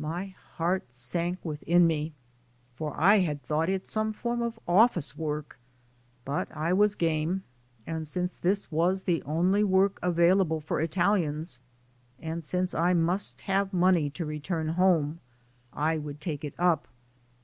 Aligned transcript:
My 0.00 0.34
heart 0.56 0.92
sank 0.92 1.44
within 1.44 1.86
me, 1.86 2.06
IN 2.06 2.12
THE 2.12 2.84
AMERICAN 2.96 2.98
STORM 2.98 2.98
77 2.98 2.98
for 2.98 3.00
I 3.00 3.16
had 3.24 3.42
thought 3.44 3.68
it 3.72 3.86
some 3.86 4.12
form 4.12 4.42
of 4.42 4.58
office 4.66 5.16
work; 5.16 5.56
but 6.24 6.48
I 6.50 6.72
was 6.72 6.96
game 6.96 7.44
and 7.86 8.08
since 8.08 8.36
this 8.36 8.72
was 8.72 9.02
the 9.02 9.22
only 9.22 9.62
work 9.62 10.00
avail 10.02 10.40
able 10.42 10.60
for 10.60 10.80
Italians, 10.80 11.60
and 12.18 12.42
since 12.42 12.74
I 12.74 12.92
must 12.92 13.42
have 13.42 13.72
money 13.72 14.10
to 14.10 14.26
return 14.26 14.70
home, 14.70 15.20
I 15.72 15.96
would 15.96 16.20
take 16.20 16.42
it 16.44 16.54
up. 16.58 16.88